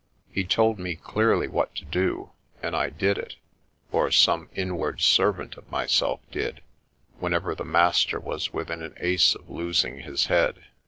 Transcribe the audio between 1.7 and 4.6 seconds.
to do, and I did it, or some